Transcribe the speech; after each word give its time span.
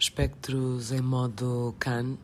Espectros 0.00 0.92
em 0.92 1.02
modo 1.02 1.74
Cannes. 1.78 2.18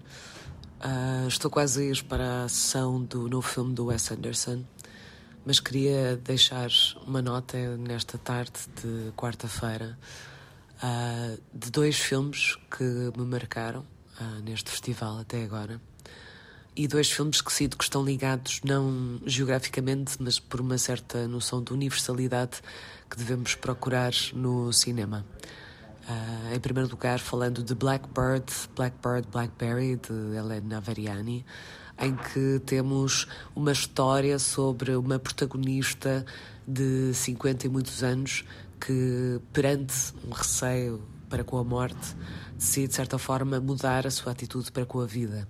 Uh, 0.81 1.29
estou 1.29 1.51
quase 1.51 1.83
a 1.83 1.85
ir 1.85 2.03
para 2.05 2.45
a 2.45 2.49
sessão 2.49 3.03
do 3.03 3.29
novo 3.29 3.47
filme 3.47 3.75
do 3.75 3.85
Wes 3.87 4.11
Anderson, 4.11 4.65
mas 5.45 5.61
queria 5.61 6.17
deixar 6.17 6.71
uma 7.07 7.21
nota 7.21 7.77
nesta 7.77 8.17
tarde 8.17 8.61
de 8.83 9.13
quarta-feira 9.13 9.99
uh, 10.83 11.39
de 11.53 11.71
dois 11.71 11.99
filmes 11.99 12.57
que 12.75 12.83
me 13.15 13.27
marcaram 13.27 13.81
uh, 13.81 14.43
neste 14.43 14.71
festival 14.71 15.19
até 15.19 15.45
agora. 15.45 15.79
E 16.75 16.89
dois 16.89 17.13
filmes 17.13 17.43
que 17.43 17.53
sinto 17.53 17.77
que 17.77 17.85
estão 17.85 18.03
ligados 18.03 18.63
não 18.65 19.21
geograficamente, 19.27 20.17
mas 20.19 20.39
por 20.39 20.63
uma 20.63 20.79
certa 20.79 21.29
noção 21.29 21.63
de 21.63 21.75
universalidade 21.75 22.63
que 23.11 23.19
devemos 23.19 23.55
procurar 23.55 24.15
no 24.33 24.73
cinema. 24.73 25.27
Uh, 26.09 26.55
em 26.55 26.61
primeiro 26.61 26.89
lugar, 26.89 27.19
falando 27.19 27.65
de 27.65 27.75
Blackbird, 27.75 28.47
Blackbird 28.77 29.27
Blackberry, 29.29 29.97
de 29.97 30.37
Elena 30.37 30.81
Variani, 30.81 31.45
em 31.99 32.15
que 32.15 32.61
temos 32.65 33.27
uma 33.57 33.73
história 33.73 34.39
sobre 34.39 34.95
uma 34.95 35.19
protagonista 35.19 36.25
de 36.67 37.13
50 37.13 37.67
e 37.67 37.69
muitos 37.69 38.05
anos 38.05 38.45
que, 38.81 39.41
perante 39.53 40.15
um 40.25 40.31
receio 40.31 41.03
para 41.29 41.43
com 41.43 41.59
a 41.59 41.65
morte, 41.65 42.15
decide, 42.57 42.89
de 42.89 42.95
certa 42.95 43.19
forma, 43.19 43.59
mudar 43.61 44.07
a 44.07 44.11
sua 44.11 44.33
atitude 44.33 44.71
para 44.71 44.87
com 44.87 45.01
a 45.01 45.07
vida. 45.07 45.49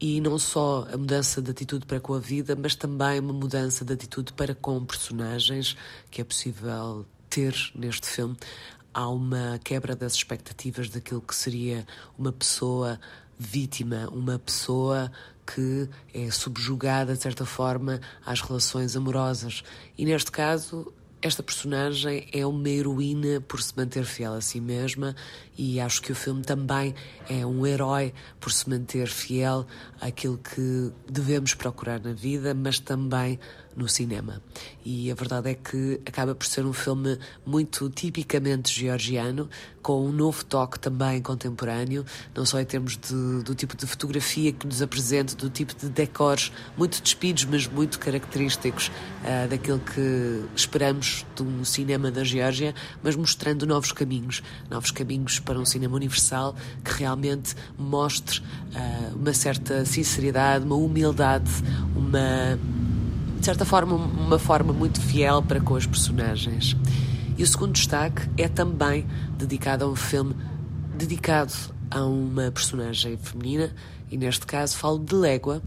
E 0.00 0.20
não 0.20 0.38
só 0.38 0.86
a 0.92 0.96
mudança 0.96 1.42
de 1.42 1.50
atitude 1.50 1.86
para 1.86 1.98
com 1.98 2.14
a 2.14 2.20
vida, 2.20 2.54
mas 2.54 2.74
também 2.74 3.18
uma 3.18 3.32
mudança 3.32 3.84
de 3.84 3.92
atitude 3.92 4.32
para 4.32 4.54
com 4.54 4.84
personagens 4.84 5.76
que 6.10 6.20
é 6.20 6.24
possível 6.24 7.04
ter 7.28 7.54
neste 7.74 8.06
filme. 8.06 8.36
Há 8.92 9.08
uma 9.08 9.60
quebra 9.62 9.94
das 9.94 10.14
expectativas 10.14 10.88
daquilo 10.88 11.20
que 11.20 11.34
seria 11.34 11.86
uma 12.18 12.32
pessoa 12.32 12.98
vítima, 13.38 14.08
uma 14.10 14.38
pessoa 14.38 15.12
que 15.46 15.88
é 16.12 16.30
subjugada, 16.30 17.14
de 17.14 17.22
certa 17.22 17.46
forma, 17.46 18.00
às 18.24 18.40
relações 18.40 18.96
amorosas. 18.96 19.62
E 19.96 20.04
neste 20.04 20.30
caso, 20.30 20.92
esta 21.20 21.42
personagem 21.42 22.28
é 22.32 22.46
uma 22.46 22.68
heroína 22.68 23.40
por 23.40 23.60
se 23.60 23.76
manter 23.76 24.04
fiel 24.04 24.34
a 24.34 24.40
si 24.40 24.60
mesma 24.60 25.16
e 25.56 25.80
acho 25.80 26.00
que 26.00 26.12
o 26.12 26.14
filme 26.14 26.42
também 26.42 26.94
é 27.28 27.44
um 27.44 27.66
herói 27.66 28.14
por 28.38 28.52
se 28.52 28.68
manter 28.68 29.08
fiel 29.08 29.66
àquilo 30.00 30.38
que 30.38 30.92
devemos 31.10 31.54
procurar 31.54 32.00
na 32.00 32.12
vida, 32.12 32.54
mas 32.54 32.78
também 32.78 33.38
no 33.78 33.88
cinema. 33.88 34.42
E 34.84 35.10
a 35.10 35.14
verdade 35.14 35.50
é 35.50 35.54
que 35.54 36.00
acaba 36.06 36.34
por 36.34 36.46
ser 36.46 36.66
um 36.66 36.72
filme 36.72 37.18
muito 37.46 37.88
tipicamente 37.90 38.72
georgiano, 38.72 39.48
com 39.82 40.06
um 40.06 40.12
novo 40.12 40.44
toque 40.44 40.78
também 40.78 41.22
contemporâneo, 41.22 42.04
não 42.34 42.44
só 42.44 42.60
em 42.60 42.64
termos 42.64 42.96
de, 42.96 43.42
do 43.42 43.54
tipo 43.54 43.76
de 43.76 43.86
fotografia 43.86 44.52
que 44.52 44.66
nos 44.66 44.82
apresenta, 44.82 45.34
do 45.34 45.48
tipo 45.48 45.74
de 45.74 45.88
decors 45.88 46.52
muito 46.76 47.00
despidos, 47.00 47.44
mas 47.44 47.66
muito 47.66 47.98
característicos 47.98 48.88
uh, 48.88 49.48
daquilo 49.48 49.78
que 49.78 50.44
esperamos 50.54 51.24
de 51.34 51.42
um 51.42 51.64
cinema 51.64 52.10
da 52.10 52.24
Geórgia, 52.24 52.74
mas 53.02 53.16
mostrando 53.16 53.66
novos 53.66 53.92
caminhos, 53.92 54.42
novos 54.68 54.90
caminhos 54.90 55.38
para 55.38 55.58
um 55.58 55.64
cinema 55.64 55.96
universal 55.96 56.54
que 56.84 56.92
realmente 56.92 57.54
mostre 57.78 58.40
uh, 58.40 59.16
uma 59.16 59.32
certa 59.32 59.84
sinceridade, 59.84 60.64
uma 60.64 60.76
humildade, 60.76 61.50
uma 61.96 62.58
de 63.38 63.44
certa 63.44 63.64
forma, 63.64 63.94
uma 63.94 64.38
forma 64.38 64.72
muito 64.72 65.00
fiel 65.00 65.42
para 65.42 65.60
com 65.60 65.74
os 65.74 65.86
personagens. 65.86 66.76
E 67.36 67.42
o 67.42 67.46
segundo 67.46 67.72
destaque 67.72 68.28
é 68.36 68.48
também 68.48 69.06
dedicado 69.36 69.84
a 69.84 69.88
um 69.88 69.94
filme 69.94 70.34
dedicado 70.96 71.52
a 71.90 72.04
uma 72.04 72.50
personagem 72.50 73.16
feminina, 73.16 73.72
e 74.10 74.16
neste 74.16 74.44
caso 74.44 74.76
falo 74.76 74.98
de 74.98 75.14
Légua. 75.14 75.62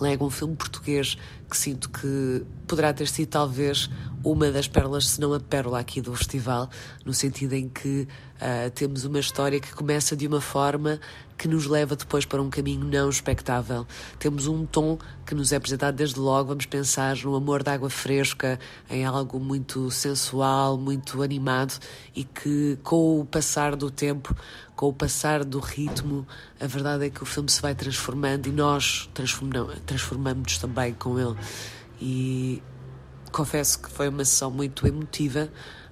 Légua, 0.00 0.26
um 0.26 0.30
filme 0.30 0.54
português 0.56 1.16
que 1.48 1.56
sinto 1.56 1.88
que 1.88 2.44
poderá 2.66 2.92
ter 2.92 3.08
sido 3.08 3.28
talvez 3.28 3.88
uma 4.22 4.50
das 4.50 4.68
pérolas, 4.68 5.08
se 5.08 5.20
não 5.20 5.32
a 5.32 5.40
pérola 5.40 5.78
aqui 5.78 6.00
do 6.00 6.14
festival, 6.14 6.68
no 7.04 7.14
sentido 7.14 7.54
em 7.54 7.68
que 7.68 8.06
uh, 8.36 8.70
temos 8.74 9.04
uma 9.04 9.18
história 9.18 9.58
que 9.60 9.72
começa 9.72 10.14
de 10.14 10.26
uma 10.26 10.40
forma 10.40 11.00
que 11.38 11.46
nos 11.46 11.66
leva 11.66 11.94
depois 11.94 12.24
para 12.24 12.42
um 12.42 12.50
caminho 12.50 12.84
não 12.84 13.08
expectável. 13.08 13.86
Temos 14.18 14.48
um 14.48 14.66
tom 14.66 14.98
que 15.24 15.34
nos 15.34 15.52
é 15.52 15.56
apresentado 15.56 15.94
desde 15.94 16.18
logo, 16.18 16.48
vamos 16.48 16.66
pensar 16.66 17.16
no 17.18 17.36
amor 17.36 17.62
da 17.62 17.72
água 17.72 17.88
fresca, 17.88 18.58
em 18.90 19.04
algo 19.04 19.38
muito 19.38 19.88
sensual, 19.90 20.76
muito 20.76 21.22
animado 21.22 21.78
e 22.14 22.24
que 22.24 22.76
com 22.82 23.20
o 23.20 23.24
passar 23.24 23.76
do 23.76 23.88
tempo, 23.88 24.34
com 24.74 24.88
o 24.88 24.92
passar 24.92 25.44
do 25.44 25.60
ritmo, 25.60 26.26
a 26.60 26.66
verdade 26.66 27.06
é 27.06 27.10
que 27.10 27.22
o 27.22 27.26
filme 27.26 27.48
se 27.48 27.62
vai 27.62 27.74
transformando 27.74 28.48
e 28.48 28.52
nós 28.52 29.08
transformamos 29.14 29.74
também 30.60 30.94
com 30.94 31.18
ele. 31.18 31.36
E 32.00 32.62
confesso 33.32 33.80
que 33.80 33.90
foi 33.90 34.08
uma 34.08 34.24
sessão 34.24 34.50
muito 34.50 34.86
emotiva. 34.86 35.50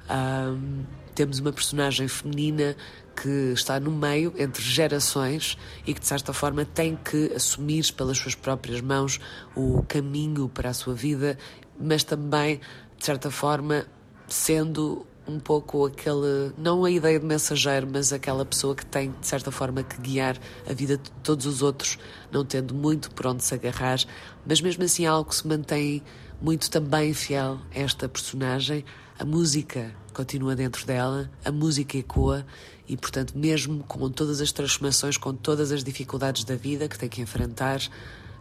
Um, 0.09 0.85
temos 1.15 1.39
uma 1.39 1.53
personagem 1.53 2.07
feminina 2.09 2.77
que 3.21 3.53
está 3.55 3.81
no 3.81 3.91
meio 3.91 4.35
entre 4.37 4.63
gerações 4.63 5.57
e 5.87 5.95
que 5.95 6.01
de 6.01 6.07
certa 6.07 6.33
forma 6.33 6.65
tem 6.65 6.97
que 6.97 7.33
assumir 7.35 7.91
pelas 7.95 8.19
suas 8.19 8.35
próprias 8.35 8.81
mãos 8.83 9.19
o 9.55 9.83
caminho 9.89 10.49
para 10.49 10.71
a 10.71 10.75
sua 10.75 10.95
vida, 10.95 11.39
mas 11.81 12.05
também 12.05 12.61
de 12.99 13.05
certa 13.05 13.31
forma 13.31 13.87
sendo 14.29 15.07
um 15.29 15.39
pouco 15.39 15.87
aquele, 15.87 16.53
não 16.57 16.85
a 16.85 16.91
ideia 16.91 17.19
de 17.19 17.27
mensageiro, 17.27 17.89
mas 17.91 18.13
aquela 18.13 18.45
pessoa 18.45 18.75
que 18.75 18.87
tem 18.87 19.13
de 19.21 19.27
certa 19.27 19.51
forma 19.51 19.83
que 19.83 20.01
guiar 20.01 20.39
a 20.69 20.73
vida 20.73 20.97
de 20.97 21.11
todos 21.23 21.47
os 21.47 21.63
outros, 21.63 21.99
não 22.31 22.45
tendo 22.45 22.75
muito 22.75 23.11
por 23.11 23.27
onde 23.27 23.43
se 23.43 23.55
agarrar, 23.55 23.99
mas 24.47 24.61
mesmo 24.61 24.85
assim 24.85 25.07
algo 25.07 25.29
que 25.29 25.37
se 25.37 25.47
mantém 25.47 26.03
muito 26.41 26.71
também 26.71 27.13
fiel 27.15 27.59
a 27.75 27.79
esta 27.79 28.09
personagem. 28.09 28.85
A 29.19 29.25
música 29.25 29.95
continua 30.13 30.55
dentro 30.55 30.87
dela, 30.87 31.31
a 31.45 31.51
música 31.51 31.97
ecoa 31.97 32.47
e, 32.89 32.97
portanto, 32.97 33.37
mesmo 33.37 33.83
com 33.85 34.11
todas 34.11 34.41
as 34.41 34.53
transformações, 34.53 35.17
com 35.17 35.35
todas 35.35 35.73
as 35.73 35.83
dificuldades 35.83 36.45
da 36.45 36.55
vida 36.55 36.89
que 36.89 36.99
tem 36.99 37.09
que 37.09 37.21
enfrentar, 37.21 37.81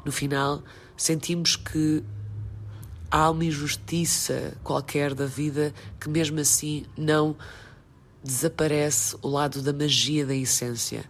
no 0.04 0.12
final 0.12 0.62
sentimos 0.98 1.56
que 1.56 2.04
há 3.10 3.30
uma 3.30 3.46
injustiça 3.46 4.58
qualquer 4.64 5.14
da 5.14 5.26
vida 5.26 5.74
que, 6.00 6.10
mesmo 6.10 6.40
assim, 6.40 6.86
não 6.98 7.36
desaparece 8.24 9.16
o 9.22 9.28
lado 9.28 9.62
da 9.62 9.72
magia 9.72 10.26
da 10.26 10.36
essência. 10.36 11.06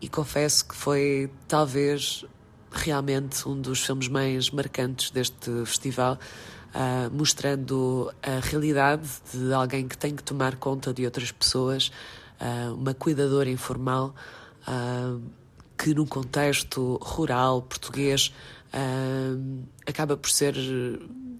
E 0.00 0.08
confesso 0.08 0.66
que 0.66 0.74
foi 0.74 1.30
talvez 1.48 2.24
realmente 2.70 3.48
um 3.48 3.60
dos 3.60 3.84
filmes 3.84 4.08
mais 4.08 4.50
marcantes 4.50 5.10
deste 5.10 5.50
festival, 5.64 6.18
uh, 6.74 7.14
mostrando 7.14 8.12
a 8.22 8.40
realidade 8.40 9.08
de 9.32 9.52
alguém 9.52 9.88
que 9.88 9.96
tem 9.98 10.14
que 10.14 10.22
tomar 10.22 10.56
conta 10.56 10.92
de 10.92 11.04
outras 11.04 11.32
pessoas, 11.32 11.90
uh, 12.40 12.74
uma 12.74 12.94
cuidadora 12.94 13.50
informal, 13.50 14.14
uh, 14.68 15.20
que 15.78 15.94
num 15.94 16.06
contexto 16.06 16.98
rural 17.00 17.62
português 17.62 18.34
acaba 19.86 20.16
por 20.16 20.28
ser 20.28 20.54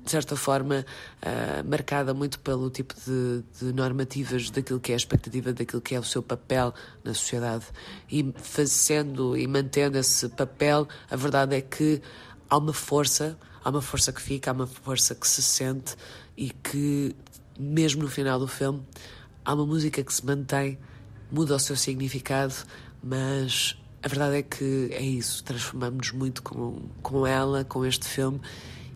de 0.08 0.10
certa 0.10 0.36
forma, 0.36 0.86
uh, 1.22 1.68
marcada 1.68 2.14
muito 2.14 2.38
pelo 2.40 2.70
tipo 2.70 2.94
de, 2.94 3.44
de, 3.60 3.74
normativas 3.74 4.48
daquilo 4.48 4.80
que 4.80 4.90
é 4.90 4.94
a 4.94 4.96
expectativa 4.96 5.52
daquilo 5.52 5.82
que 5.82 5.94
é 5.94 6.00
o 6.00 6.02
seu 6.02 6.22
papel 6.22 6.72
na 7.04 7.12
sociedade. 7.12 7.66
E 8.10 8.32
fazendo 8.36 9.36
e 9.36 9.46
mantendo 9.46 9.98
esse 9.98 10.26
papel, 10.30 10.88
a 11.10 11.14
verdade 11.14 11.56
é 11.56 11.60
que 11.60 12.00
há 12.48 12.56
uma 12.56 12.72
força, 12.72 13.38
há 13.62 13.68
uma 13.68 13.82
força 13.82 14.10
que 14.10 14.22
fica, 14.22 14.50
há 14.50 14.54
uma 14.54 14.66
força 14.66 15.14
que 15.14 15.28
se 15.28 15.42
sente 15.42 15.94
e 16.34 16.48
que, 16.48 17.14
mesmo 17.58 18.02
no 18.02 18.08
final 18.08 18.38
do 18.38 18.48
filme, 18.48 18.82
há 19.44 19.52
uma 19.52 19.66
música 19.66 20.02
que 20.02 20.14
se 20.14 20.24
mantém, 20.24 20.78
muda 21.30 21.54
o 21.54 21.58
seu 21.58 21.76
significado, 21.76 22.54
mas 23.02 23.76
a 24.02 24.08
verdade 24.08 24.36
é 24.36 24.42
que 24.42 24.90
é 24.92 25.02
isso, 25.02 25.42
transformamos-nos 25.42 26.12
muito 26.12 26.42
com, 26.42 26.80
com 27.02 27.26
ela, 27.26 27.64
com 27.64 27.84
este 27.84 28.06
filme 28.06 28.40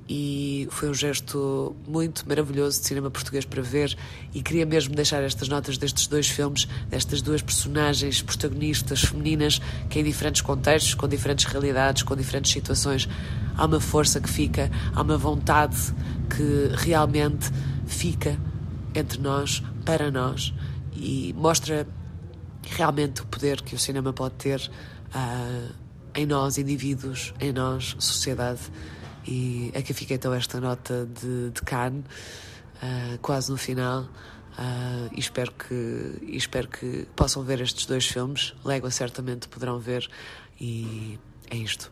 e 0.08 0.68
foi 0.70 0.90
um 0.90 0.94
gesto 0.94 1.74
muito 1.86 2.28
maravilhoso 2.28 2.80
de 2.80 2.86
cinema 2.86 3.10
português 3.10 3.44
para 3.44 3.62
ver 3.62 3.96
e 4.34 4.42
queria 4.42 4.66
mesmo 4.66 4.94
deixar 4.94 5.22
estas 5.22 5.48
notas 5.48 5.78
destes 5.78 6.06
dois 6.06 6.28
filmes, 6.28 6.66
destas 6.88 7.22
duas 7.22 7.40
personagens 7.40 8.20
protagonistas 8.20 9.02
femininas 9.02 9.60
que 9.88 10.00
em 10.00 10.04
diferentes 10.04 10.42
contextos, 10.42 10.94
com 10.94 11.08
diferentes 11.08 11.46
realidades, 11.46 12.02
com 12.02 12.14
diferentes 12.16 12.52
situações, 12.52 13.08
há 13.56 13.64
uma 13.64 13.80
força 13.80 14.20
que 14.20 14.28
fica, 14.28 14.70
há 14.94 15.02
uma 15.02 15.16
vontade 15.16 15.76
que 16.28 16.74
realmente 16.76 17.50
fica 17.86 18.38
entre 18.94 19.20
nós, 19.20 19.62
para 19.84 20.10
nós 20.10 20.52
e 20.94 21.34
mostra 21.36 21.86
realmente 22.68 23.22
o 23.22 23.26
poder 23.26 23.62
que 23.62 23.74
o 23.74 23.78
cinema 23.78 24.12
pode 24.12 24.34
ter 24.34 24.70
uh, 25.14 25.74
em 26.14 26.26
nós, 26.26 26.58
indivíduos, 26.58 27.34
em 27.40 27.52
nós, 27.52 27.96
sociedade. 27.98 28.60
E 29.26 29.72
aqui 29.74 29.92
fica 29.92 30.14
então 30.14 30.32
esta 30.34 30.60
nota 30.60 31.06
de, 31.06 31.50
de 31.50 31.62
Cannes, 31.62 32.04
uh, 32.82 33.18
quase 33.20 33.50
no 33.50 33.56
final. 33.56 34.02
Uh, 34.52 35.08
e 35.12 35.20
espero 35.20 35.52
que, 35.52 36.18
e 36.22 36.36
espero 36.36 36.68
que 36.68 37.06
possam 37.16 37.42
ver 37.42 37.60
estes 37.60 37.86
dois 37.86 38.06
filmes. 38.06 38.54
Légua 38.64 38.90
certamente 38.90 39.48
poderão 39.48 39.78
ver, 39.78 40.08
e 40.60 41.18
é 41.50 41.56
isto. 41.56 41.90